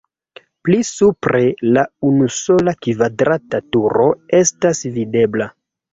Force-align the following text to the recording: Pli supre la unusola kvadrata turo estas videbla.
Pli 0.67 0.77
supre 0.87 1.41
la 1.75 1.83
unusola 2.11 2.75
kvadrata 2.87 3.61
turo 3.77 4.11
estas 4.43 4.83
videbla. 4.97 5.53